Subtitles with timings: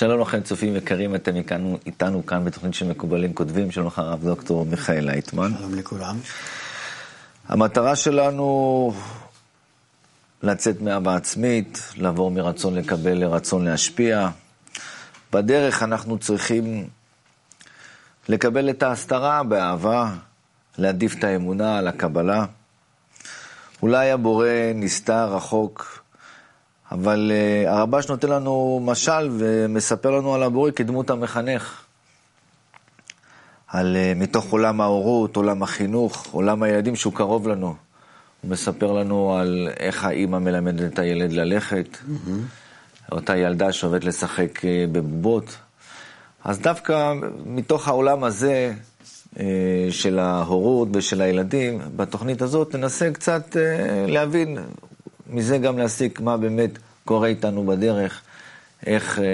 [0.00, 4.24] שלום לכם, צופים יקרים, אתם איתנו, איתנו כאן בתוכנית של מקובלים כותבים, שלום לך הרב
[4.24, 5.52] דוקטור מיכאל לייטמן.
[5.58, 6.18] שלום לכולם.
[7.48, 8.92] המטרה שלנו
[10.42, 14.28] לצאת מאהבה עצמית, לעבור מרצון לקבל לרצון להשפיע.
[15.32, 16.88] בדרך אנחנו צריכים
[18.28, 20.14] לקבל את ההסתרה באהבה,
[20.78, 22.44] להעדיף את האמונה על הקבלה.
[23.82, 25.99] אולי הבורא נסתר רחוק,
[26.92, 31.82] אבל uh, הרבש נותן לנו משל ומספר לנו על הבורא כדמות המחנך.
[33.68, 37.74] על uh, מתוך עולם ההורות, עולם החינוך, עולם הילדים שהוא קרוב לנו.
[38.40, 43.12] הוא מספר לנו על איך האימא מלמדת את הילד ללכת, mm-hmm.
[43.12, 45.56] אותה ילדה שעובדת לשחק uh, בבובות.
[46.44, 47.12] אז דווקא
[47.46, 48.72] מתוך העולם הזה
[49.90, 53.56] של ההורות ושל הילדים, בתוכנית הזאת ננסה קצת
[54.08, 54.58] להבין
[55.30, 56.70] מזה גם להסיק מה באמת
[57.04, 58.20] קורה איתנו בדרך,
[58.86, 59.24] איך אה,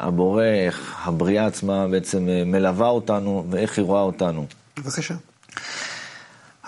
[0.00, 4.46] הבורא, איך הבריאה עצמה בעצם אה, מלווה אותנו ואיך היא רואה אותנו.
[4.78, 5.14] בבקשה.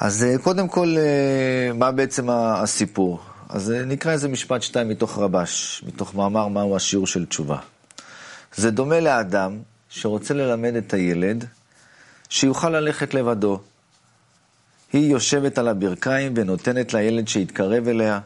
[0.00, 3.20] אז אה, קודם כל, אה, מה בעצם הסיפור?
[3.48, 7.58] אז אה, נקרא איזה משפט שתיים מתוך רבש, מתוך מאמר מהו השיעור של תשובה.
[8.54, 9.58] זה דומה לאדם
[9.90, 11.44] שרוצה ללמד את הילד
[12.28, 13.60] שיוכל ללכת לבדו.
[14.92, 18.20] היא יושבת על הברכיים ונותנת לילד שיתקרב אליה,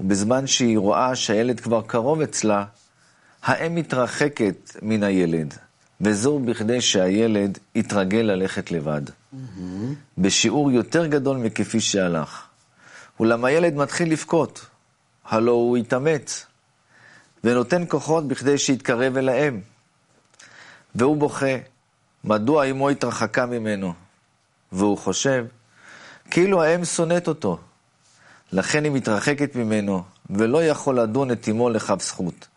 [0.00, 2.64] ובזמן שהיא רואה שהילד כבר קרוב אצלה,
[3.42, 5.54] האם מתרחקת מן הילד,
[6.00, 9.38] וזו בכדי שהילד יתרגל ללכת לבד, mm-hmm.
[10.18, 12.42] בשיעור יותר גדול מכפי שהלך.
[13.20, 14.66] אולם הילד מתחיל לבכות,
[15.24, 16.46] הלא הוא התאמץ,
[17.44, 19.60] ונותן כוחות בכדי שיתקרב אל האם.
[20.94, 21.56] והוא בוכה,
[22.24, 23.92] מדוע אמו התרחקה ממנו?
[24.72, 25.46] והוא חושב,
[26.30, 27.58] כאילו האם שונאת אותו.
[28.52, 32.48] לכן היא מתרחקת ממנו, ולא יכול לדון את אמו לכף זכות,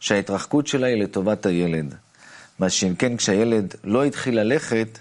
[0.00, 1.94] שההתרחקות שלה היא לטובת הילד.
[2.58, 4.98] מה שאם כן, כשהילד לא התחיל ללכת,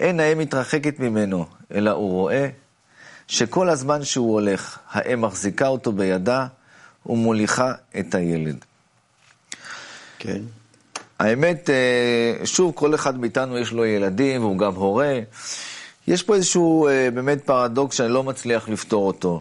[0.00, 2.48] אין האם מתרחקת ממנו, אלא הוא רואה
[3.28, 6.46] שכל הזמן שהוא הולך, האם מחזיקה אותו בידה
[7.06, 8.64] ומוליכה את הילד.
[10.18, 10.40] כן.
[11.18, 15.20] האמת, אה, שוב, כל אחד מאיתנו יש לו ילדים והוא גם הורה.
[16.08, 19.40] יש פה איזשהו אה, באמת פרדוקס שאני לא מצליח לפתור אותו.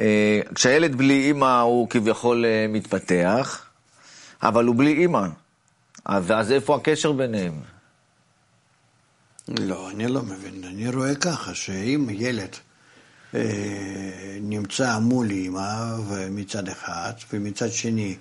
[0.00, 3.66] אה, כשהילד בלי אימא הוא כביכול אה, מתפתח,
[4.42, 5.26] אבל הוא בלי אימא.
[6.04, 7.60] אז, אז איפה הקשר ביניהם?
[9.48, 10.64] לא, אני לא מבין.
[10.64, 12.56] אני רואה ככה, שאם ילד
[13.34, 13.40] אה,
[14.40, 15.96] נמצא מול אימא
[16.30, 18.16] מצד אחד, ומצד שני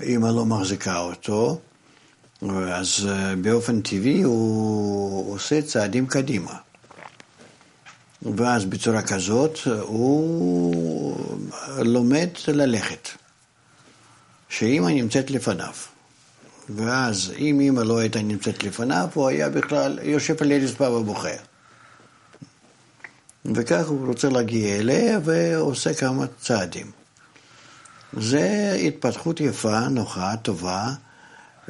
[0.00, 1.60] אימא לא מחזיקה אותו,
[2.72, 3.08] אז
[3.42, 6.54] באופן טבעי הוא עושה צעדים קדימה.
[8.22, 11.16] ואז בצורה כזאת הוא
[11.78, 13.08] לומד ללכת,
[14.48, 15.74] שאימא נמצאת לפניו.
[16.68, 21.36] ואז אם אימא לא הייתה נמצאת לפניו, הוא היה בכלל יושב על הרצפה ובוכה.
[23.44, 26.90] וכך הוא רוצה להגיע אליה ועושה כמה צעדים.
[28.12, 30.92] זה התפתחות יפה, נוחה, טובה,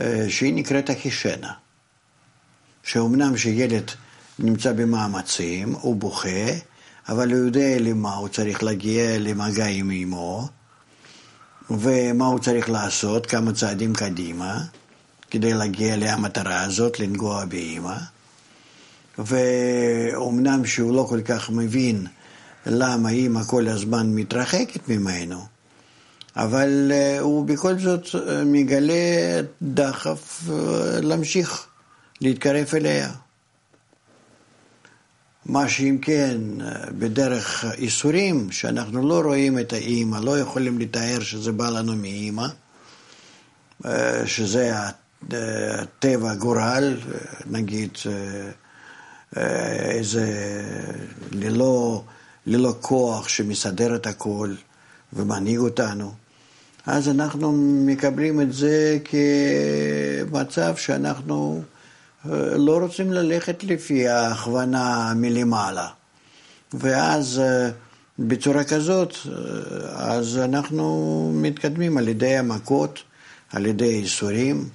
[0.01, 1.53] אה, שהיא נקראת אחישנה.
[2.83, 3.91] שאומנם שילד
[4.39, 6.47] נמצא במאמצים, הוא בוכה,
[7.09, 10.49] אבל הוא יודע למה הוא צריך להגיע למגע עם אמו,
[11.71, 14.61] ומה הוא צריך לעשות, כמה צעדים קדימה,
[15.31, 17.97] כדי להגיע למטרה הזאת, לנגוע באימא.
[19.19, 22.07] ואומנם שהוא לא כל כך מבין
[22.67, 25.47] למה אימא כל הזמן מתרחקת ממנו,
[26.37, 28.95] אבל אה, הוא בכל זאת אה, מגלה
[29.63, 30.55] דחף אה,
[31.01, 31.67] להמשיך
[32.21, 33.11] להתקרב אליה.
[35.49, 36.39] מה שאם כן,
[36.99, 42.47] בדרך איסורים, שאנחנו לא רואים את האימא, לא יכולים לתאר שזה בא לנו מאימא,
[44.25, 44.73] שזה
[45.33, 46.97] הטבע, גורל,
[47.47, 47.91] נגיד,
[49.37, 50.27] איזה,
[51.33, 52.03] ללא,
[52.47, 54.55] ללא כוח שמסדר את הכל
[55.13, 56.13] ומנהיג אותנו,
[56.87, 57.53] אז אנחנו
[57.87, 61.63] מקבלים את זה כמצב שאנחנו
[62.57, 65.89] לא רוצים ללכת לפי ההכוונה מלמעלה.
[66.75, 67.43] ואז
[68.19, 69.15] בצורה כזאת,
[69.93, 73.03] אז אנחנו מתקדמים על ידי המכות,
[73.53, 74.69] על ידי איסורים,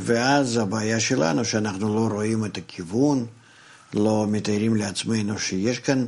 [0.00, 3.26] ואז הבעיה שלנו שאנחנו לא רואים את הכיוון,
[3.94, 6.04] לא מתארים לעצמנו שיש כאן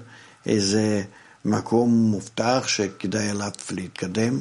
[0.47, 1.03] איזה
[1.45, 4.41] מקום מובטח שכדאי עליו להתקדם.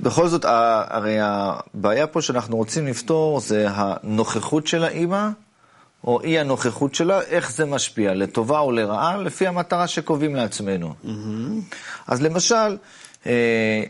[0.00, 5.28] בכל זאת, הרי הבעיה פה שאנחנו רוצים לפתור זה הנוכחות של האימא,
[6.04, 10.94] או אי הנוכחות שלה, איך זה משפיע, לטובה או לרעה, לפי המטרה שקובעים לעצמנו.
[11.04, 11.74] Mm-hmm.
[12.06, 12.76] אז למשל,
[13.26, 13.82] אה,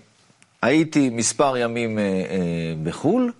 [0.62, 3.32] הייתי מספר ימים אה, אה, בחו"ל,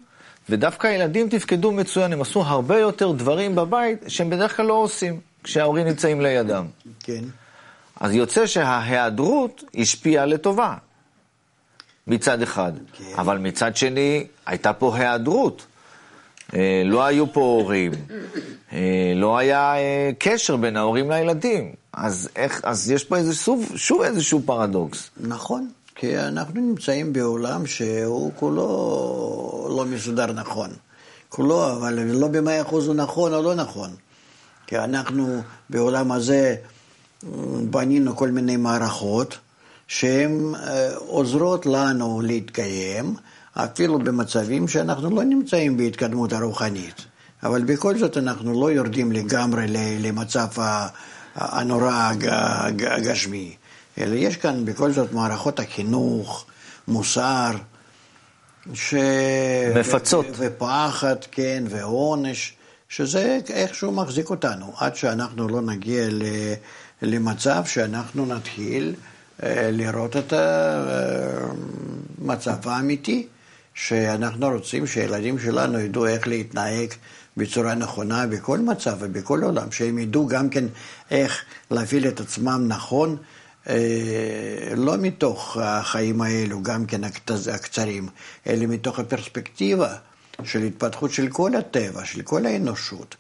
[0.49, 5.21] ודווקא הילדים תפקדו מצוין, הם עשו הרבה יותר דברים בבית שהם בדרך כלל לא עושים
[5.45, 6.67] כשההורים נמצאים לידם.
[7.01, 7.25] כן.
[8.01, 10.75] אז יוצא שההיעדרות השפיעה לטובה,
[12.09, 12.73] מצד אחד.
[12.93, 13.05] כן.
[13.19, 15.67] אבל מצד שני, הייתה פה היעדרות.
[16.55, 17.93] אה, לא היו פה הורים,
[18.73, 21.73] אה, לא היה אה, קשר בין ההורים לילדים.
[21.93, 25.11] אז, איך, אז יש פה איזה שוב, שוב איזשהו פרדוקס.
[25.21, 30.71] נכון, כי אנחנו נמצאים בעולם שהוא כולו לא מסודר נכון.
[31.29, 33.91] כולו, אבל לא במאה אחוז הוא נכון או לא נכון.
[34.67, 35.41] כי אנחנו
[35.71, 36.57] בעולם הזה
[37.71, 39.39] בנינו כל מיני מערכות
[39.89, 40.55] שהן
[40.97, 43.15] עוזרות לנו להתקיים,
[43.55, 47.05] אפילו במצבים שאנחנו לא נמצאים בהתקדמות הרוחנית.
[47.43, 49.67] אבל בכל זאת אנחנו לא יורדים לגמרי
[50.01, 50.47] למצב
[51.35, 52.13] הנורא
[52.91, 53.57] הגשמי,
[53.99, 56.47] אלא יש כאן בכל זאת מערכות החינוך,
[56.89, 57.51] מוסר,
[58.75, 58.95] ש...
[59.77, 60.27] מפצות.
[60.27, 62.53] ו- ופחד, כן, ועונש,
[62.89, 66.05] שזה איכשהו מחזיק אותנו, עד שאנחנו לא נגיע
[67.03, 70.33] למצב שאנחנו נתחיל אה, לראות את
[72.19, 73.27] המצב האמיתי,
[73.75, 76.89] שאנחנו רוצים שהילדים שלנו ידעו איך להתנהג
[77.37, 80.65] בצורה נכונה בכל מצב ובכל עולם, שהם ידעו גם כן
[81.11, 83.17] איך להפעיל את עצמם נכון,
[83.69, 83.75] אה,
[84.77, 87.01] לא מתוך החיים האלו, גם כן
[87.55, 88.09] הקצרים,
[88.47, 89.95] אלא מתוך הפרספקטיבה
[90.45, 93.17] של התפתחות של כל הטבע, של כל האנושות,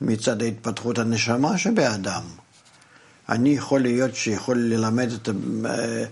[0.00, 2.22] מצד התפתחות הנשמה שבאדם.
[3.28, 5.28] אני יכול להיות שיכול ללמד את,
[5.66, 6.04] אה,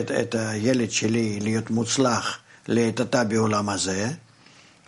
[0.00, 4.08] את, את הילד שלי להיות מוצלח לעת עתה בעולם הזה,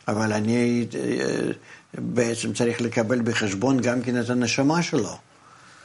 [0.08, 1.50] אבל אני אה,
[1.94, 5.18] בעצם צריך לקבל בחשבון גם כן את הנשמה שלו.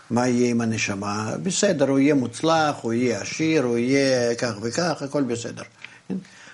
[0.09, 1.31] מה יהיה עם הנשמה?
[1.43, 5.63] בסדר, הוא יהיה מוצלח, הוא יהיה עשיר, הוא יהיה כך וכך, הכל בסדר.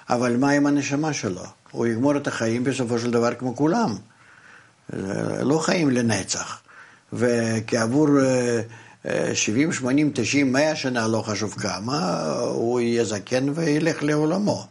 [0.10, 1.44] אבל מה עם הנשמה שלו?
[1.72, 3.96] הוא יגמור את החיים בסופו של דבר כמו כולם.
[5.42, 6.62] לא חיים לנצח.
[7.14, 8.08] וכעבור
[9.06, 14.68] 70, 80, 90, 100 שנה, לא חשוב כמה, הוא יהיה זקן וילך לעולמו.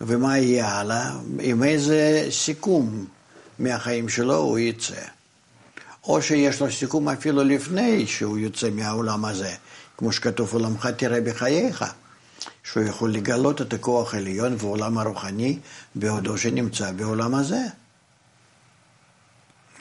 [0.00, 1.10] ומה יהיה הלאה?
[1.40, 3.04] עם איזה סיכום
[3.58, 5.02] מהחיים שלו הוא יצא.
[6.04, 9.54] או שיש לו סיכום אפילו לפני שהוא יוצא מהעולם הזה,
[9.96, 11.84] כמו שכתוב עולמך תראה בחייך,
[12.64, 15.58] שהוא יכול לגלות את הכוח העליון ועולם הרוחני
[15.94, 17.60] בעודו שנמצא בעולם הזה.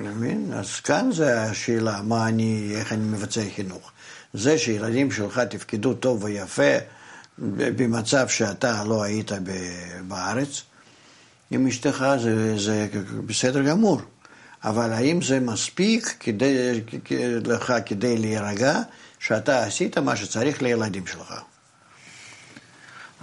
[0.09, 0.53] מבין?
[0.53, 3.91] אז כאן זה השאלה, מה אני, איך אני מבצע חינוך.
[4.33, 6.77] זה שילדים שלך תפקדו טוב ויפה
[7.37, 9.31] במצב שאתה לא היית
[10.07, 10.61] בארץ,
[11.51, 12.87] עם אשתך זה, זה
[13.25, 14.01] בסדר גמור.
[14.63, 16.81] אבל האם זה מספיק כדי,
[17.45, 18.79] לך כדי להירגע
[19.19, 21.33] שאתה עשית מה שצריך לילדים שלך?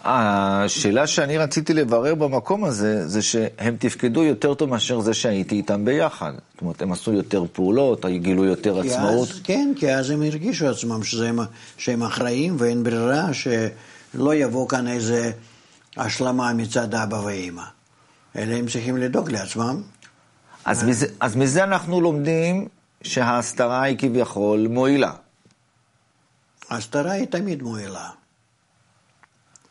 [0.04, 5.84] השאלה שאני רציתי לברר במקום הזה, זה שהם תפקדו יותר טוב מאשר זה שהייתי איתם
[5.84, 6.32] ביחד.
[6.52, 9.28] זאת אומרת, הם עשו יותר פעולות, גילו יותר עצמאות.
[9.28, 11.38] אז, כן, כי אז הם הרגישו עצמם שהם,
[11.78, 15.30] שהם אחראים ואין ברירה, שלא יבוא כאן איזה
[15.96, 17.64] השלמה מצד אבא ואימא.
[18.36, 19.82] אלא הם צריכים לדאוג לעצמם.
[20.64, 22.68] אז, מזה, אז מזה אנחנו לומדים
[23.02, 25.12] שההסתרה היא כביכול מועילה.
[26.70, 28.08] ההסתרה היא תמיד מועילה.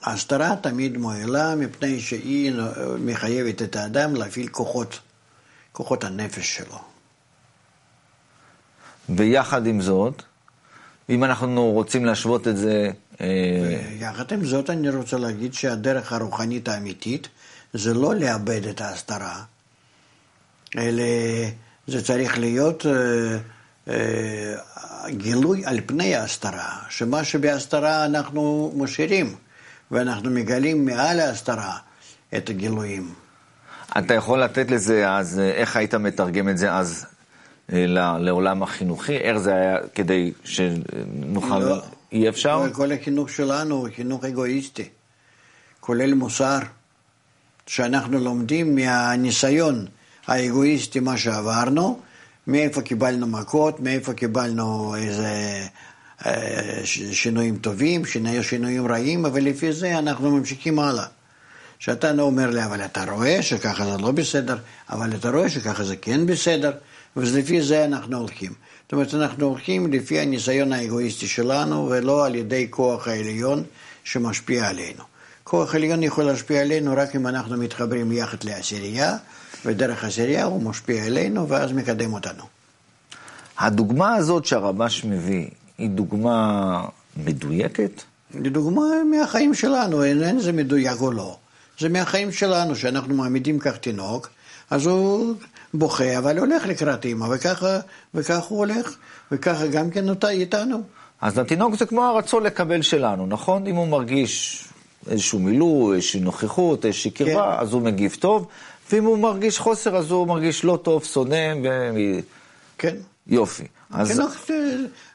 [0.08, 2.54] ההסתרה תמיד מועילה מפני שהיא
[3.00, 5.00] מחייבת את האדם להפעיל כוחות,
[5.72, 6.80] כוחות הנפש שלו.
[9.10, 10.24] ויחד עם זאת,
[11.10, 12.92] אם אנחנו רוצים להשוות את זה...
[13.22, 13.28] אה,
[14.00, 17.28] יחד עם זאת אני רוצה להגיד שהדרך הרוחנית האמיתית
[17.74, 19.44] זה לא לאבד את ההסתרה,
[20.78, 21.04] אלא
[21.88, 23.38] זה צריך להיות אה,
[23.88, 24.56] אה,
[25.10, 29.47] גילוי על פני ההסתרה, שמה שבהסתרה אנחנו משאירים.
[29.92, 31.78] ואנחנו מגלים מעל ההסתרה
[32.38, 33.14] את הגילויים.
[33.98, 37.06] אתה יכול לתת לזה אז, איך היית מתרגם את זה אז
[37.74, 37.86] אה,
[38.20, 39.18] לעולם החינוכי?
[39.18, 41.60] איך זה היה כדי שנוכל...
[41.60, 42.64] לא, אי אפשר?
[42.74, 44.90] כל החינוך שלנו הוא חינוך אגואיסטי,
[45.80, 46.60] כולל מוסר,
[47.68, 49.86] שאנחנו לומדים מהניסיון
[50.28, 52.00] האגואיסטי, מה שעברנו,
[52.48, 55.62] מאיפה קיבלנו מכות, מאיפה קיבלנו איזה
[57.12, 58.02] שינויים טובים,
[58.42, 61.06] שינויים רעים, אבל לפי זה אנחנו ממשיכים הלאה.
[61.80, 64.58] שאתה לא אומר לי, אבל אתה רואה שככה זה לא בסדר,
[64.90, 66.72] אבל אתה רואה שככה זה כן בסדר,
[67.16, 68.54] ולפי זה אנחנו הולכים.
[68.84, 73.64] זאת אומרת, אנחנו הולכים לפי הניסיון האגואיסטי שלנו, ולא על ידי כוח העליון
[74.04, 75.04] שמשפיע עלינו.
[75.44, 79.18] כוח עליון יכול להשפיע עלינו רק אם אנחנו מתחברים יחד לעשירייה,
[79.66, 82.44] ודרך עשירייה הוא משפיע עלינו, ואז מקדם אותנו.
[83.60, 85.48] הדוגמה הזאת שהרבש מביא,
[85.78, 86.86] היא דוגמה
[87.18, 88.02] מדויקת?
[88.34, 88.82] לדוגמה,
[89.12, 91.38] מהחיים שלנו, אין, אין זה מדויק או לא.
[91.80, 94.30] זה מהחיים שלנו, שאנחנו מעמידים כך תינוק,
[94.70, 95.36] אז הוא
[95.74, 97.80] בוכה, אבל הולך לקראת אימא, וככה,
[98.14, 98.96] וככה הוא הולך,
[99.32, 100.82] וככה גם כן אותה איתנו.
[101.22, 103.68] אז התינוק זה כמו הרצון לקבל שלנו, נכון?
[103.68, 104.64] אם הוא מרגיש
[105.10, 107.62] איזשהו מילוי, איזושהי נוכחות, איזושהי קרבה, כן.
[107.62, 108.48] אז הוא מגיב טוב,
[108.92, 111.68] ואם הוא מרגיש חוסר, אז הוא מרגיש לא טוב, שונא, ו...
[112.78, 112.96] כן.
[113.28, 113.68] יופי.
[113.92, 114.12] אז...
[114.12, 114.32] תינוק,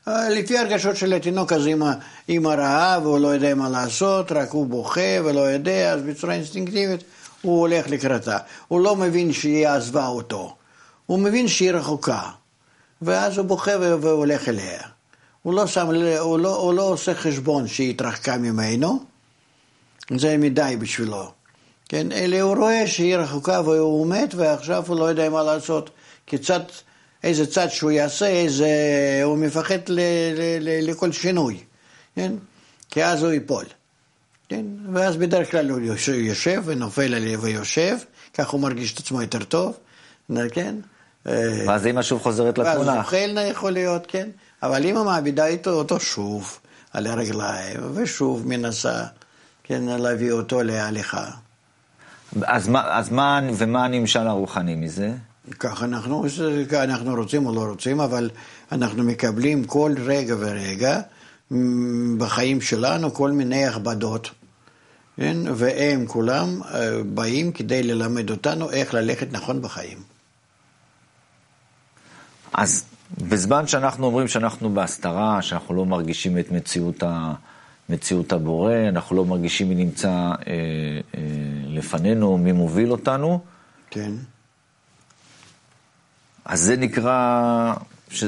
[0.09, 1.67] אה, לפי הרגשות של התינוק, אז
[2.29, 7.05] אמא רעה והוא לא יודע מה לעשות, רק הוא בוכה ולא יודע, אז בצורה אינסטינקטיבית
[7.43, 8.39] הוא הולך לקראתה.
[8.69, 10.57] הוא לא מבין שהיא עזבה אותו,
[11.07, 12.23] הוא מבין שהיא רחוקה,
[13.03, 14.81] ואז הוא בוכה והולך אליה.
[15.43, 15.87] הוא לא, שם,
[16.21, 19.05] הוא לא, הוא לא עושה חשבון שהיא התרחקה ממנו,
[20.17, 21.31] זה מדי בשבילו.
[21.89, 25.91] כן, אלא הוא רואה שהיא רחוקה והוא מת, ועכשיו הוא לא יודע מה לעשות.
[26.27, 26.61] כיצד,
[27.25, 28.69] איזה צד שהוא יעשה, איזה,
[29.25, 30.01] הוא מפחד ל,
[30.37, 31.59] ל, ל, לכל שינוי,
[32.17, 32.33] כן?
[32.91, 33.65] כי אז הוא ייפול.
[34.49, 34.65] כן?
[34.93, 37.97] ואז בדרך כלל הוא יושב ונופל עליה ויושב,
[38.35, 39.79] כך הוא מרגיש את עצמו יותר טוב,
[40.53, 40.75] כן?
[41.27, 42.93] ואז אימא שוב חוזרת לתמונה.
[42.93, 44.29] ואז אוכל יכול להיות, כן?
[44.63, 46.59] אבל אימא מעבידה איתו אותו שוב
[46.93, 49.05] על הרגליים, ושוב מנסה,
[49.65, 51.27] כן, להביא אותו להליכה.
[52.43, 55.11] אז מה, אז מה ומה הנמשל הרוחני מזה?
[55.59, 56.25] כך אנחנו,
[56.73, 58.31] אנחנו רוצים או לא רוצים, אבל
[58.73, 61.01] אנחנו מקבלים כל רגע ורגע
[62.19, 64.31] בחיים שלנו כל מיני הכבדות,
[65.17, 65.37] כן?
[65.55, 69.99] והם כולם אה, באים כדי ללמד אותנו איך ללכת נכון בחיים.
[72.53, 72.85] אז
[73.29, 77.33] בזמן שאנחנו אומרים שאנחנו בהסתרה, שאנחנו לא מרגישים את מציאות, ה,
[77.89, 81.21] מציאות הבורא, אנחנו לא מרגישים מי נמצא אה, אה,
[81.67, 83.41] לפנינו, מי מוביל אותנו,
[83.91, 84.13] כן.
[86.45, 87.75] אז זה נקרא...
[88.11, 88.25] ש...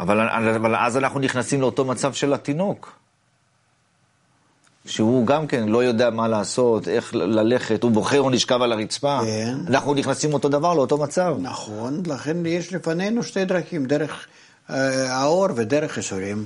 [0.00, 2.98] אבל, אבל אז אנחנו נכנסים לאותו מצב של התינוק.
[4.88, 9.20] שהוא גם כן לא יודע מה לעשות, איך ללכת, הוא בוחר או נשכב על הרצפה.
[9.24, 9.54] כן.
[9.66, 11.36] אנחנו נכנסים אותו דבר לאותו מצב.
[11.40, 14.26] נכון, לכן יש לפנינו שתי דרכים, דרך
[14.70, 16.44] אה, האור ודרך ייסורים.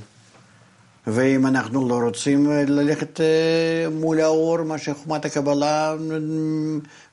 [1.07, 5.95] ואם אנחנו לא רוצים אה, ללכת אה, מול האור, מה שחומת הקבלה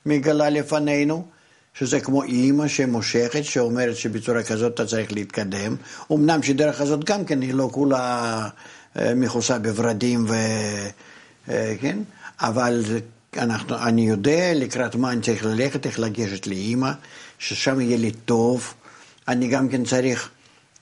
[0.06, 1.26] מגלה לפנינו,
[1.74, 5.76] שזה כמו אימא שמושכת, שאומרת שבצורה כזאת אתה צריך להתקדם.
[6.12, 8.48] אמנם שדרך הזאת גם כן היא לא כולה
[8.98, 10.34] אה, מכוסה בורדים ו...
[11.80, 11.98] כן?
[12.40, 12.82] אבל
[13.36, 16.90] אנחנו, אני יודע לקראת מה אני צריך ללכת, איך לגשת לאימא,
[17.38, 18.74] ששם יהיה לי טוב.
[19.28, 20.30] אני גם כן צריך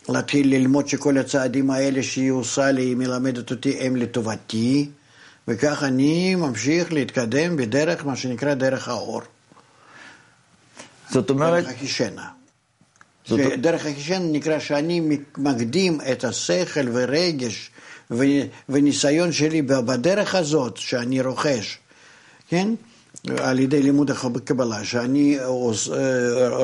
[0.08, 4.88] להתחיל ללמוד שכל הצעדים האלה שהיא עושה לי, היא מלמדת אותי, הם לטובתי,
[5.48, 9.22] וכך אני ממשיך להתקדם בדרך, מה שנקרא דרך האור.
[11.10, 11.64] זאת אומרת...
[11.64, 12.28] דרך החישנה.
[13.26, 13.40] זאת...
[13.40, 17.70] דרך החישנה נקרא שאני מקדים את השכל ורגש
[18.68, 21.78] וניסיון שלי בדרך הזאת שאני רוכש,
[22.48, 22.68] כן?
[23.38, 25.38] על ידי לימוד הקבלה, שאני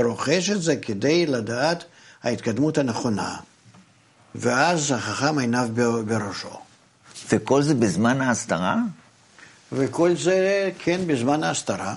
[0.05, 1.85] רוכש את זה כדי לדעת
[2.23, 3.37] ההתקדמות הנכונה,
[4.35, 5.69] ואז החכם עיניו
[6.07, 6.49] בראשו.
[7.33, 8.77] וכל זה בזמן ההסתרה?
[9.73, 11.95] וכל זה, כן, בזמן ההסתרה.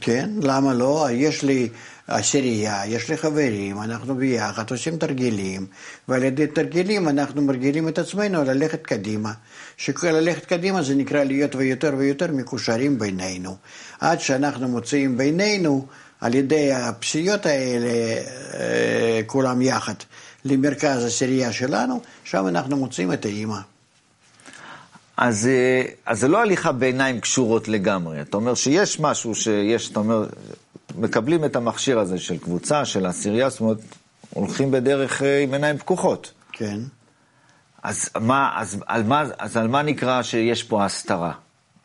[0.00, 1.08] כן, למה לא?
[1.10, 1.68] יש לי
[2.06, 5.66] עשירייה, יש לי חברים, אנחנו ביחד עושים תרגילים,
[6.08, 9.32] ועל ידי תרגילים אנחנו מרגילים את עצמנו ללכת קדימה.
[9.76, 13.56] שללכת קדימה זה נקרא להיות ויותר ויותר מקושרים בינינו.
[14.00, 15.86] עד שאנחנו מוצאים בינינו
[16.20, 17.88] על ידי הפסיעות האלה,
[18.54, 19.94] אה, כולם יחד,
[20.44, 23.77] למרכז הסירייה שלנו, שם אנחנו מוצאים את האימא.
[25.18, 28.20] אז, אה, אז זה לא הליכה בעיניים קשורות לגמרי.
[28.20, 30.26] אתה אומר שיש משהו שיש, אתה אומר,
[30.98, 33.78] מקבלים את המכשיר הזה של קבוצה, של עשירייה, זאת אומרת,
[34.34, 36.32] הולכים בדרך אה, עם עיניים פקוחות.
[36.52, 36.80] כן.
[37.82, 41.32] אז, מה, אז, על מה, אז על מה נקרא שיש פה הסתרה?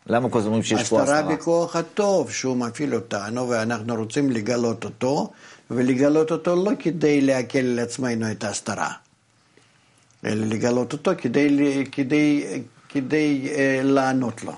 [0.07, 1.19] למה כל הזמן אומרים שיש פה הסתרה?
[1.19, 5.31] הסתרה בכוח הטוב שהוא מפעיל אותנו, ואנחנו רוצים לגלות אותו,
[5.71, 8.91] ולגלות אותו לא כדי להקל על עצמנו את ההסתרה,
[10.25, 12.43] אלא לגלות אותו כדי, כדי,
[12.93, 14.55] כדי uh, לענות לו.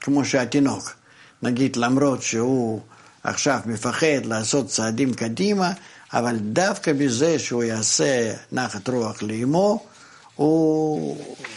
[0.00, 0.94] כמו שהתינוק,
[1.42, 2.80] נגיד, למרות שהוא
[3.24, 5.72] עכשיו מפחד לעשות צעדים קדימה,
[6.12, 9.86] אבל דווקא בזה שהוא יעשה נחת רוח לאמו,
[10.34, 11.16] הוא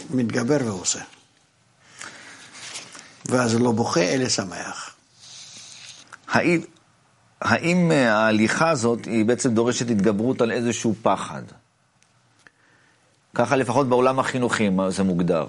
[0.10, 1.00] מתגבר ועושה.
[3.26, 4.96] ואז הוא לא בוכה, אלא שמח.
[6.28, 6.62] האם,
[7.42, 11.44] האם אה, ההליכה הזאת היא בעצם דורשת התגברות על איזשהו פחד?
[13.36, 15.46] ככה לפחות בעולם החינוכי זה מוגדר.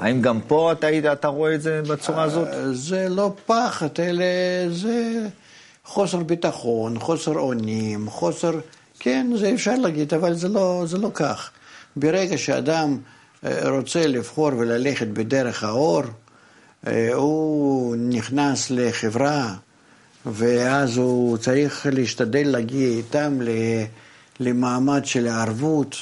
[0.00, 2.48] האם גם פה אתה, אתה רואה את זה בצורה הזאת?
[2.48, 4.24] אה, זה לא פחד, אלא
[4.70, 5.26] זה
[5.84, 8.60] חוסר ביטחון, חוסר אונים, חוסר...
[8.98, 11.50] כן, זה אפשר להגיד, אבל זה לא, זה לא כך.
[11.96, 12.98] ברגע שאדם
[13.44, 16.02] אה, רוצה לבחור וללכת בדרך האור,
[16.86, 19.54] אה, הוא נכנס לחברה,
[20.26, 23.38] ואז הוא צריך להשתדל להגיע איתם
[24.40, 25.96] למעמד של הערבות,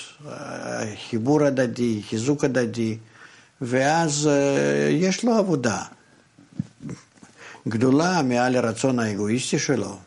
[1.09, 2.97] חיבור הדדי, חיזוק הדדי,
[3.61, 4.31] ואז
[4.91, 5.83] יש לו עבודה
[7.69, 9.99] גדולה מעל הרצון האגואיסטי שלו.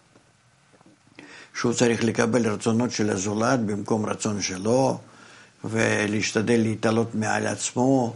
[1.54, 5.00] שהוא צריך לקבל רצונות של הזולת במקום רצון שלו,
[5.64, 8.14] ולהשתדל להתעלות מעל עצמו,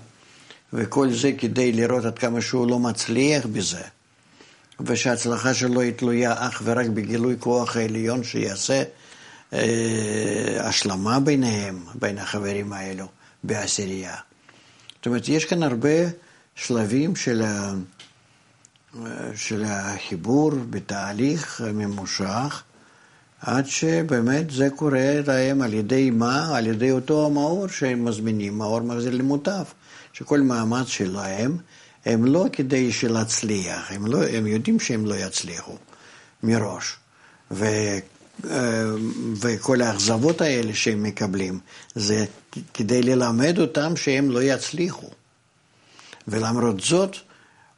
[0.73, 3.81] וכל זה כדי לראות עד כמה שהוא לא מצליח בזה,
[4.79, 8.83] ושההצלחה שלו היא תלויה אך ורק בגילוי כוח העליון שיעשה
[9.53, 13.07] אה, השלמה ביניהם, בין החברים האלו,
[13.43, 14.15] בעשירייה.
[15.05, 15.89] זאת אומרת, יש כאן הרבה
[16.55, 17.73] שלבים של, ה,
[19.35, 22.63] של החיבור בתהליך ממושך,
[23.41, 26.57] עד שבאמת זה קורה להם על ידי מה?
[26.57, 29.63] על ידי אותו המאור שהם מזמינים, מאור מחזיר למוטב,
[30.13, 31.57] שכל מאמץ שלהם
[32.05, 35.77] הם לא כדי להצליח, הם, לא, הם יודעים שהם לא יצליחו
[36.43, 36.95] מראש.
[37.51, 37.65] ו,
[39.41, 41.59] וכל האכזבות האלה שהם מקבלים,
[41.95, 42.25] זה
[42.73, 45.09] כדי ללמד אותם שהם לא יצליחו.
[46.27, 47.15] ולמרות זאת,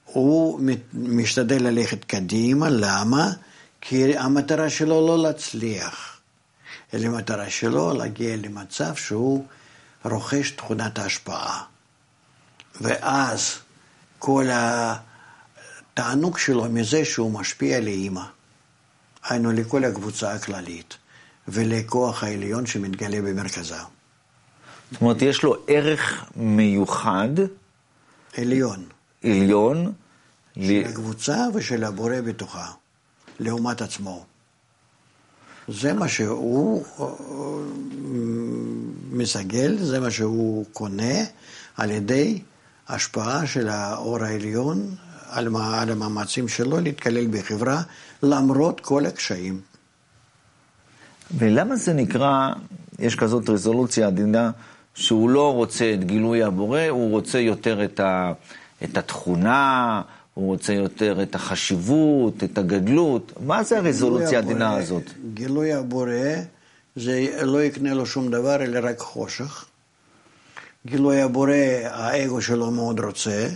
[0.05, 0.59] הוא
[0.93, 3.31] משתדל ללכת קדימה, למה?
[3.81, 6.19] כי המטרה שלו לא להצליח,
[6.93, 9.45] אלא המטרה שלו להגיע למצב שהוא
[10.05, 11.63] רוכש תכונת ההשפעה.
[12.81, 13.55] ואז
[14.19, 18.23] כל התענוג שלו מזה שהוא משפיע לאימא,
[19.29, 20.97] היינו לכל הקבוצה הכללית
[21.47, 23.75] ולכוח העליון שמתגלה במרכזה.
[24.91, 27.29] זאת אומרת, יש לו ערך מיוחד.
[28.37, 28.85] עליון.
[29.23, 29.93] עליון.
[30.55, 30.85] של ל...
[30.85, 32.71] הקבוצה ושל הבורא בתוכה.
[33.39, 34.25] לעומת עצמו.
[35.67, 37.05] זה מה שהוא אה,
[39.11, 41.23] מסגל, זה מה שהוא קונה
[41.77, 42.41] על ידי
[42.87, 44.95] השפעה של האור העליון
[45.29, 47.81] על, על המאמצים שלו להתקלל בחברה
[48.23, 49.61] למרות כל הקשיים.
[51.37, 52.49] ולמה זה נקרא,
[52.99, 54.51] יש כזאת רזולוציה עדינה,
[54.95, 58.33] שהוא לא רוצה את גילוי הבורא, הוא רוצה יותר את, ה,
[58.83, 60.01] את התכונה,
[60.33, 63.33] הוא רוצה יותר את החשיבות, את הגדלות.
[63.45, 65.03] מה זה הרזולוציה העדינה הזאת?
[65.33, 66.11] גילוי הבורא,
[66.95, 69.65] זה לא יקנה לו שום דבר, אלא רק חושך.
[70.85, 71.53] גילוי הבורא,
[71.83, 73.47] האגו שלו מאוד רוצה,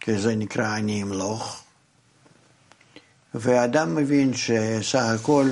[0.00, 1.63] כי זה נקרא אני אמלוך.
[3.34, 5.50] ואדם מבין שסך הכל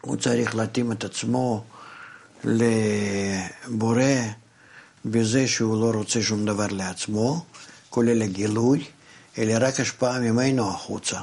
[0.00, 1.64] הוא צריך להתאים את עצמו
[2.44, 4.02] לבורא
[5.04, 7.44] בזה שהוא לא רוצה שום דבר לעצמו,
[7.90, 8.84] כולל הגילוי.
[9.38, 11.20] אלא רק השפעה ממנו החוצה.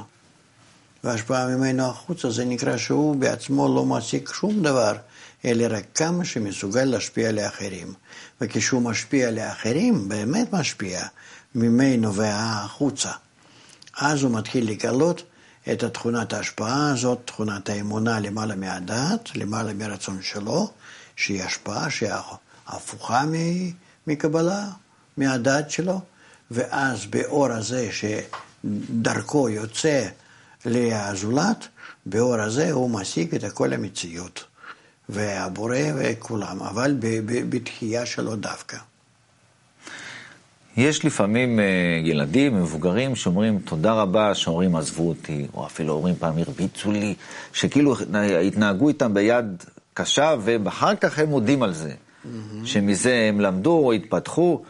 [1.03, 4.95] והשפעה ממנו החוצה זה נקרא שהוא בעצמו לא מעסיק שום דבר,
[5.45, 7.93] אלא רק כמה שמסוגל להשפיע לאחרים.
[8.41, 11.01] וכשהוא משפיע לאחרים, באמת משפיע,
[11.56, 13.12] ממנו והחוצה.
[13.97, 15.23] אז הוא מתחיל לגלות
[15.71, 20.71] את תכונת ההשפעה הזאת, תכונת האמונה למעלה מהדעת, למעלה מרצון שלו,
[21.15, 22.12] שהיא השפעה שהיא
[22.67, 23.23] הפוכה
[24.08, 24.67] מקבלה,
[25.17, 26.02] מהדעת שלו,
[26.52, 30.08] ואז באור הזה שדרכו יוצא
[30.65, 31.67] לזולת,
[32.06, 34.43] באור הזה הוא משיג את כל המציאות,
[35.10, 36.95] והבורא וכולם, אבל
[37.49, 38.78] בתחייה שלו דווקא.
[40.77, 41.65] יש לפעמים אה,
[42.03, 47.15] ילדים, מבוגרים, שאומרים תודה רבה שההורים עזבו אותי, או אפילו ההורים פעם הרביצו לי,
[47.53, 47.95] שכאילו
[48.47, 52.27] התנהגו איתם ביד קשה, ואחר כך הם מודים על זה, mm-hmm.
[52.65, 54.63] שמזה הם למדו או התפתחו.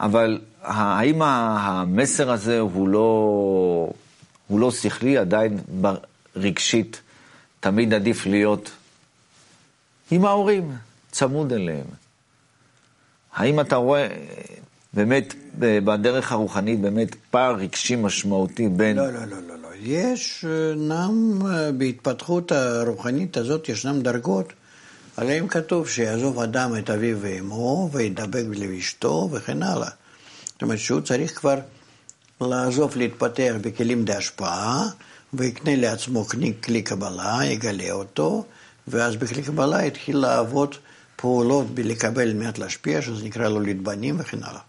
[0.00, 3.90] אבל האם המסר הזה הוא לא,
[4.46, 5.58] הוא לא שכלי, עדיין
[6.36, 7.00] רגשית,
[7.60, 8.70] תמיד עדיף להיות
[10.10, 10.72] עם ההורים,
[11.10, 12.03] צמוד אליהם.
[13.34, 14.08] האם אתה רואה
[14.92, 18.96] באמת בדרך הרוחנית באמת פער רגשי משמעותי בין...
[18.96, 19.68] לא, לא, לא, לא, לא.
[19.80, 20.44] יש,
[20.76, 21.38] נם,
[21.78, 24.52] בהתפתחות הרוחנית הזאת ישנם דרגות
[25.16, 29.90] עליהם כתוב שיעזוב אדם את אביו ואמו וידבק לאשתו וכן הלאה.
[30.46, 31.58] זאת אומרת שהוא צריך כבר
[32.40, 34.88] לעזוב להתפתח בכלים דהשפעה
[35.34, 36.24] ויקנה לעצמו
[36.62, 38.44] כלי קבלה, יגלה אותו,
[38.88, 40.74] ואז בכלי קבלה יתחיל לעבוד
[41.24, 44.60] פעולות בלקבל על מנת להשפיע, שזה נקרא לו להתבנים וכן הלאה.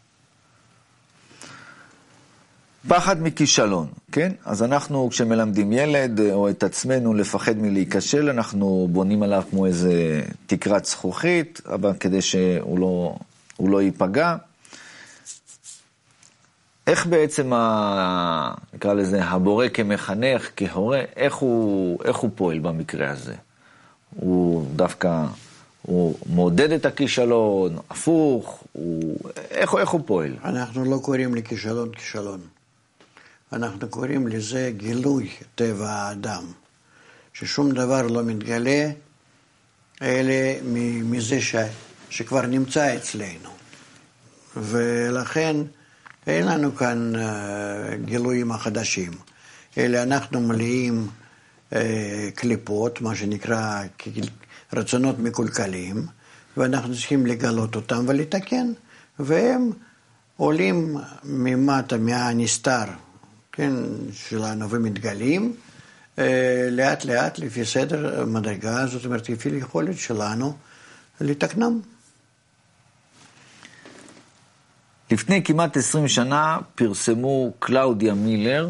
[2.87, 4.31] פחד מכישלון, כן?
[4.45, 10.85] אז אנחנו, כשמלמדים ילד או את עצמנו לפחד מלהיכשל, אנחנו בונים עליו כמו איזה תקרת
[10.85, 13.15] זכוכית, אבל כדי שהוא לא,
[13.59, 14.35] לא ייפגע.
[16.87, 23.33] איך בעצם, ה, נקרא לזה, הבורא כמחנך, כהורה, איך הוא, איך הוא פועל במקרה הזה?
[24.15, 25.25] הוא דווקא
[25.85, 29.17] הוא מעודד את הכישלון, הפוך, הוא...
[29.51, 30.35] איך, איך הוא פועל?
[30.45, 32.41] אנחנו לא קוראים לכישלון כישלון.
[33.53, 36.43] אנחנו קוראים לזה גילוי טבע האדם,
[37.33, 38.89] ששום דבר לא מתגלה,
[40.01, 40.33] אלא
[41.03, 41.55] מזה ש...
[42.09, 43.49] שכבר נמצא אצלנו.
[44.57, 45.57] ולכן
[46.27, 49.11] אין לנו כאן אה, גילויים החדשים,
[49.77, 51.07] אלא אנחנו מלאים
[51.73, 53.83] אה, קליפות, מה שנקרא
[54.73, 56.05] רצונות מקולקלים,
[56.57, 58.71] ואנחנו צריכים לגלות אותם ולתקן,
[59.19, 59.71] והם
[60.37, 62.85] עולים ממטה, מהנסתר,
[63.51, 63.73] כן,
[64.13, 65.55] שלנו, ומתגלים
[66.19, 70.53] אה, לאט לאט לפי סדר מדרגה, זאת אומרת, לפי יכולת שלנו
[71.21, 71.79] לתקנם.
[75.11, 78.69] לפני כמעט 20 שנה פרסמו קלאודיה מילר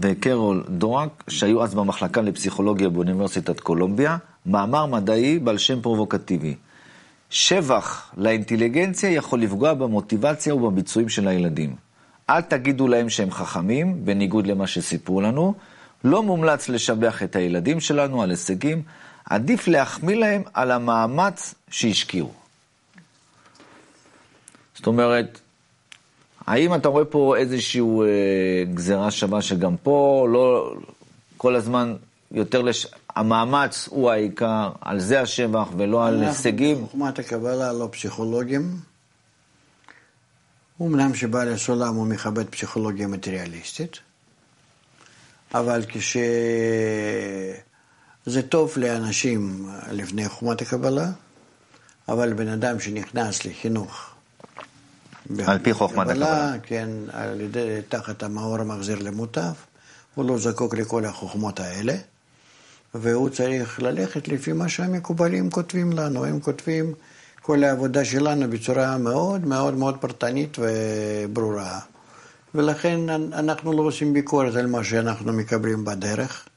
[0.00, 6.54] וקרול דורק, שהיו אז במחלקה לפסיכולוגיה באוניברסיטת קולומביה, מאמר מדעי בעל שם פרובוקטיבי.
[7.30, 11.76] שבח לאינטליגנציה יכול לפגוע במוטיבציה ובביצועים של הילדים.
[12.30, 15.54] אל תגידו להם שהם חכמים, בניגוד למה שסיפרו לנו.
[16.04, 18.82] לא מומלץ לשבח את הילדים שלנו על הישגים,
[19.24, 22.32] עדיף להחמיא להם על המאמץ שהשקיעו.
[24.74, 25.40] זאת אומרת,
[26.46, 30.74] האם אתה רואה פה איזושהי אה, גזירה שווה שגם פה לא
[31.36, 31.94] כל הזמן
[32.32, 32.86] יותר, לש...
[33.14, 36.86] המאמץ הוא העיקר, על זה השבח ולא על הישגים?
[36.86, 38.80] חוכמת הקבלה לא פסיכולוגים.
[40.82, 43.98] אמנם שבעל הסולם הוא מכבד פסיכולוגיה מטריאליסטית,
[45.54, 46.16] אבל כש...
[48.26, 51.10] זה טוב לאנשים לפני חוכמת הקבלה,
[52.08, 54.10] אבל בן אדם שנכנס לחינוך
[55.46, 56.52] על פי חוכמת הקבלה.
[56.62, 59.52] כן, על ידי, תחת המאור המחזיר למוטב,
[60.14, 61.94] הוא לא זקוק לכל החוכמות האלה,
[62.94, 66.24] והוא צריך ללכת לפי מה שהמקובלים כותבים לנו.
[66.24, 66.94] הם כותבים
[67.42, 71.80] כל העבודה שלנו בצורה מאוד מאוד מאוד פרטנית וברורה.
[72.54, 76.48] ולכן אנחנו לא עושים ביקורת על מה שאנחנו מקבלים בדרך,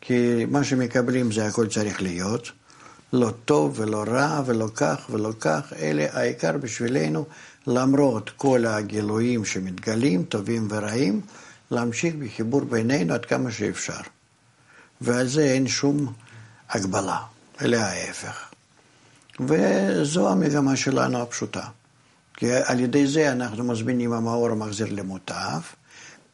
[0.00, 2.50] כי מה שמקבלים זה הכל צריך להיות.
[3.12, 7.24] לא טוב ולא רע ולא כך ולא כך, אלה העיקר בשבילנו
[7.66, 11.20] למרות כל הגילויים שמתגלים, טובים ורעים,
[11.70, 14.00] להמשיך בחיבור בינינו עד כמה שאפשר.
[15.00, 16.12] ועל זה אין שום
[16.70, 17.18] הגבלה,
[17.62, 18.50] אלא ההפך.
[19.40, 21.64] וזו המגמה שלנו הפשוטה.
[22.36, 25.60] כי על ידי זה אנחנו מזמינים המאור המחזיר למוטב,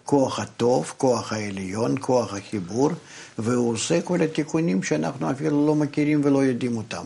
[0.04, 2.90] כוח הטוב, כוח העליון, כוח החיבור,
[3.38, 7.04] והוא עושה כל התיקונים שאנחנו אפילו לא מכירים ולא יודעים אותם.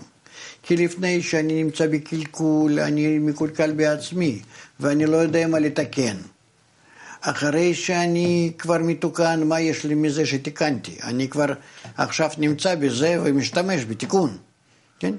[0.62, 4.42] כי לפני שאני נמצא בקלקול, אני מקולקל בעצמי,
[4.80, 6.16] ואני לא יודע מה לתקן.
[7.28, 10.96] אחרי שאני כבר מתוקן, מה יש לי מזה שתיקנתי?
[11.02, 11.46] אני כבר
[11.96, 14.36] עכשיו נמצא בזה ומשתמש בתיקון,
[14.98, 15.14] כן?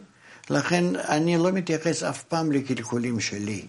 [0.50, 3.66] לכן אני לא מתייחס אף פעם לקלקולים שלי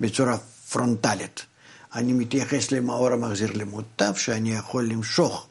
[0.00, 0.36] בצורה
[0.72, 1.46] פרונטלית.
[1.94, 5.46] אני מתייחס למאור המחזיר למוטב שאני יכול למשוך,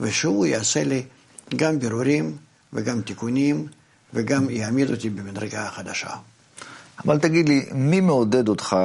[0.00, 1.02] ושהוא יעשה לי
[1.56, 2.36] גם בירורים
[2.72, 3.66] וגם תיקונים
[4.14, 6.10] וגם יעמיד אותי במדרגה החדשה.
[7.04, 8.76] אבל תגיד לי, מי מעודד אותך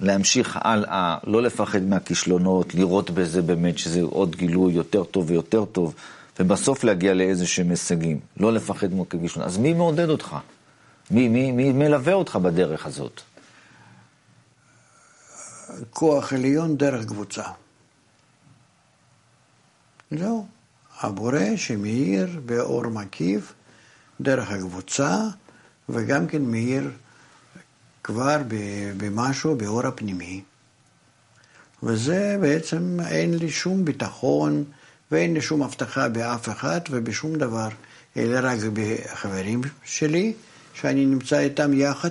[0.00, 5.94] להמשיך הלאה, לא לפחד מהכישלונות, לראות בזה באמת שזה עוד גילוי יותר טוב ויותר טוב,
[6.40, 9.50] ובסוף להגיע לאיזה שהם הישגים, לא לפחד מהכישלונות.
[9.50, 10.36] אז מי מעודד אותך?
[11.10, 13.20] מי, מי, מי מלווה אותך בדרך הזאת?
[15.90, 17.44] כוח עליון דרך קבוצה.
[20.10, 20.46] זהו,
[21.00, 23.52] הבורא שמאיר באור מקיף
[24.20, 25.18] דרך הקבוצה,
[25.88, 26.90] וגם כן מאיר
[28.04, 28.36] כבר
[28.96, 30.42] במשהו, באור הפנימי.
[31.82, 34.64] וזה בעצם, אין לי שום ביטחון
[35.10, 37.68] ואין לי שום הבטחה באף אחד ובשום דבר,
[38.16, 40.32] אלא רק בחברים שלי,
[40.74, 42.10] שאני נמצא איתם יחד,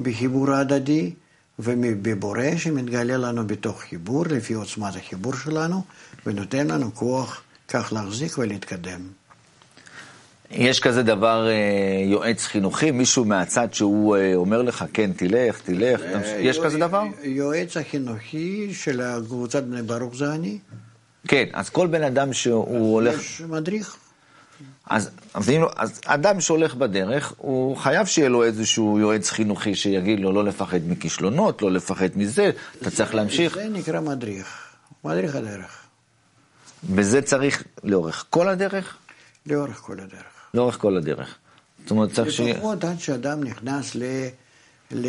[0.00, 1.12] בחיבור ההדדי,
[1.58, 5.84] ובבורא שמתגלה לנו בתוך חיבור, לפי עוצמת החיבור שלנו,
[6.26, 9.00] ונותן לנו כוח כך להחזיק ולהתקדם.
[10.50, 16.00] יש כזה דבר אה, יועץ חינוכי, מישהו מהצד שהוא אה, אומר לך, כן, תלך, תלך,
[16.00, 17.02] אה, יש כזה דבר?
[17.22, 20.58] יועץ החינוכי של קבוצת בני ברוך זה אני.
[21.28, 23.20] כן, אז כל בן אדם שהוא הולך...
[23.20, 23.96] יש מדריך.
[24.86, 30.32] אז, אז, אז אדם שהולך בדרך, הוא חייב שיהיה לו איזשהו יועץ חינוכי שיגיד לו
[30.32, 32.50] לא לפחד מכישלונות, לא לפחד מזה,
[32.82, 33.54] אתה צריך להמשיך.
[33.54, 34.46] זה נקרא מדריך,
[35.04, 35.82] מדריך הדרך.
[36.94, 38.96] וזה צריך לאורך כל הדרך?
[39.46, 40.37] לאורך כל הדרך.
[40.54, 41.36] לאורך כל הדרך.
[41.82, 42.40] זאת אומרת, צריך ש...
[42.40, 44.02] לפחות עד שאדם נכנס ל...
[44.92, 45.06] ל...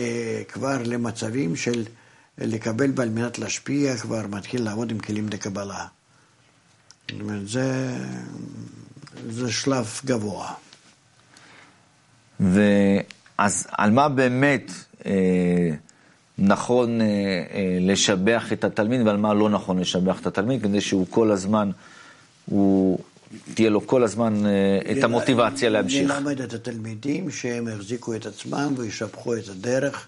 [0.47, 1.85] כבר למצבים של
[2.37, 5.85] לקבל ועל מנת להשפיע, כבר מתחיל לעבוד עם כלים לקבלה.
[7.11, 7.97] זאת אומרת, זה,
[9.29, 10.53] זה שלב גבוה.
[12.39, 14.71] ואז על מה באמת
[15.05, 15.69] אה,
[16.37, 21.05] נכון אה, אה, לשבח את התלמיד ועל מה לא נכון לשבח את התלמיד, כדי שהוא
[21.09, 21.71] כל הזמן,
[22.45, 22.99] הוא,
[23.53, 24.51] תהיה לו כל הזמן אה,
[24.91, 26.09] את המוטיבציה להמשיך.
[26.09, 30.07] ללמד את התלמידים שהם יחזיקו את עצמם וישבחו את הדרך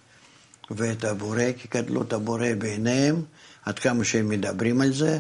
[0.72, 3.22] ואת הבורא, כי גדלו את הבורא בעיניהם,
[3.66, 5.20] עד כמה שהם מדברים על זה,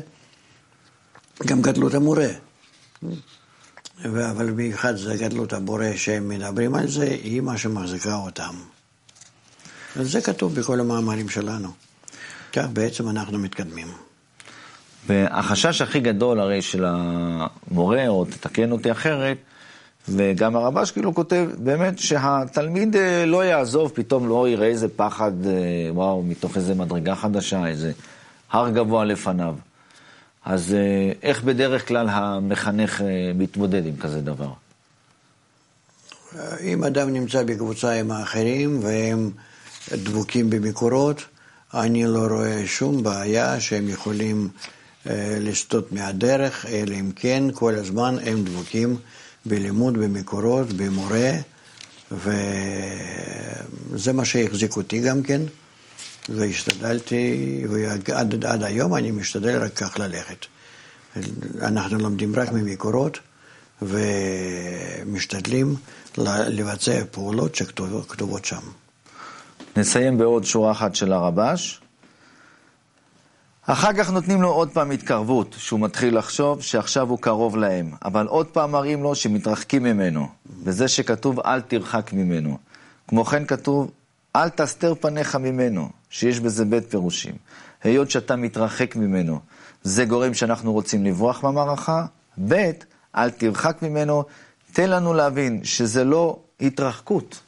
[1.46, 2.30] גם גדלו את המורה.
[4.06, 8.56] אבל במיוחד זה גדלות הבורא שהם מדברים על זה, היא מה שמחזיקה אותם.
[9.98, 11.70] וזה כתוב בכל המאמרים שלנו.
[12.54, 13.88] כך בעצם אנחנו מתקדמים.
[15.08, 19.38] והחשש הכי גדול הרי של המורה, או תתקן אותי אחרת,
[20.10, 25.52] וגם הרבש כאילו כותב באמת שהתלמיד אה, לא יעזוב, פתאום לא יראה איזה פחד, אה,
[25.94, 27.92] וואו, מתוך איזה מדרגה חדשה, איזה
[28.52, 29.56] הר גבוה לפניו.
[30.46, 33.04] אז אה, איך בדרך כלל המחנך
[33.36, 34.50] מתמודד עם כזה דבר?
[36.62, 39.32] אם אדם נמצא בקבוצה עם האחרים והם
[39.92, 41.26] דבוקים במקורות,
[41.74, 44.50] אני לא רואה שום בעיה שהם יכולים
[45.40, 48.98] לסטות מהדרך, אלא אם כן כל הזמן הם דבוקים
[49.46, 51.32] בלימוד, במקורות, במורה,
[52.12, 55.42] וזה מה שהחזיק אותי גם כן,
[56.30, 60.46] והשתדלתי, ועד עד היום אני משתדל רק כך ללכת.
[61.62, 63.20] אנחנו לומדים רק ממקורות,
[63.82, 65.76] ומשתדלים
[66.48, 68.62] לבצע פעולות שכתובות שם.
[69.78, 71.82] נסיים בעוד שורה אחת של הרבש.
[73.74, 78.28] אחר כך נותנים לו עוד פעם התקרבות, שהוא מתחיל לחשוב שעכשיו הוא קרוב להם, אבל
[78.28, 80.28] עוד פעם מראים לו שמתרחקים ממנו,
[80.64, 82.58] וזה שכתוב אל תרחק ממנו.
[83.08, 83.92] כמו כן כתוב
[84.36, 87.36] אל תסתר פניך ממנו, שיש בזה בית פירושים.
[87.84, 89.40] היות שאתה מתרחק ממנו,
[89.84, 92.06] זה גורם שאנחנו רוצים לברוח מהמערכה,
[92.48, 92.72] ב',
[93.16, 94.24] אל תרחק ממנו,
[94.74, 97.40] תן לנו להבין שזה לא התרחקות,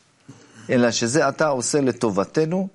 [0.70, 2.68] אלא שזה אתה עושה לטובתנו,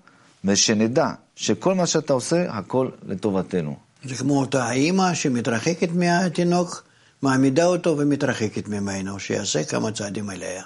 [0.44, 3.76] ושנדע שכל מה שאתה עושה, הכל לטובתנו.
[4.04, 6.84] זה כמו אותה האימא שמתרחקת מהתינוק,
[7.22, 10.62] מעמידה אותו ומתרחקת ממנו, שיעשה כמה צעדים אליה.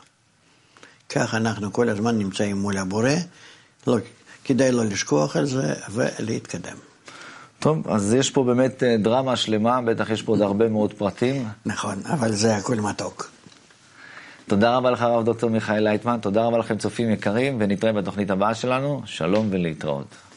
[1.08, 3.10] כך אנחנו כל הזמן נמצאים מול הבורא,
[3.86, 3.96] לא,
[4.44, 6.76] כדאי לא לשכוח על זה ולהתקדם.
[7.58, 11.48] טוב, אז יש פה באמת אה, דרמה שלמה, בטח יש פה עוד הרבה מאוד פרטים.
[11.66, 13.30] נכון, אבל זה הכל מתוק.
[14.46, 18.54] תודה רבה לך, הרב דוקטור מיכאל לייטמן, תודה רבה לכם, צופים יקרים, ונתראה בתוכנית הבאה
[18.54, 19.02] שלנו.
[19.04, 20.31] שלום ולהתראות.